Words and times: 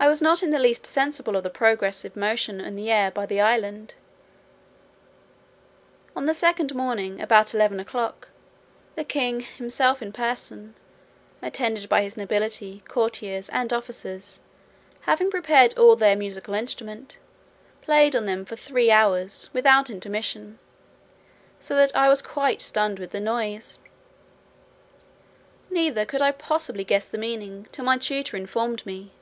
I 0.00 0.08
was 0.08 0.20
not 0.20 0.42
in 0.42 0.50
the 0.50 0.58
least 0.58 0.86
sensible 0.86 1.34
of 1.34 1.44
the 1.44 1.50
progressive 1.50 2.14
motion 2.14 2.58
made 2.58 2.66
in 2.66 2.76
the 2.76 2.90
air 2.90 3.10
by 3.10 3.24
the 3.24 3.40
island. 3.40 3.94
On 6.14 6.26
the 6.26 6.34
second 6.34 6.74
morning, 6.74 7.22
about 7.22 7.54
eleven 7.54 7.80
o'clock, 7.80 8.28
the 8.96 9.04
king 9.04 9.40
himself 9.40 10.02
in 10.02 10.12
person, 10.12 10.74
attended 11.40 11.88
by 11.88 12.02
his 12.02 12.18
nobility, 12.18 12.82
courtiers, 12.86 13.48
and 13.48 13.72
officers, 13.72 14.40
having 15.02 15.30
prepared 15.30 15.78
all 15.78 15.96
their 15.96 16.16
musical 16.16 16.52
instruments, 16.52 17.16
played 17.80 18.14
on 18.14 18.26
them 18.26 18.44
for 18.44 18.56
three 18.56 18.90
hours 18.90 19.48
without 19.54 19.88
intermission, 19.88 20.58
so 21.60 21.74
that 21.76 21.96
I 21.96 22.08
was 22.10 22.20
quite 22.20 22.60
stunned 22.60 22.98
with 22.98 23.12
the 23.12 23.20
noise; 23.20 23.78
neither 25.70 26.04
could 26.04 26.20
I 26.20 26.30
possibly 26.30 26.84
guess 26.84 27.06
the 27.06 27.16
meaning, 27.16 27.68
till 27.72 27.86
my 27.86 27.96
tutor 27.96 28.36
informed 28.36 28.84
me. 28.84 29.12